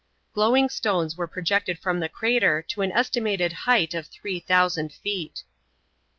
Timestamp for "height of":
3.53-4.07